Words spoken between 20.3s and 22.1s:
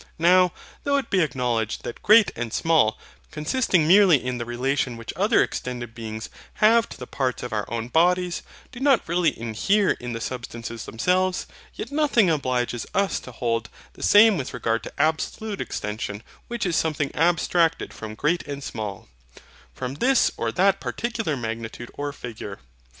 or that particular magnitude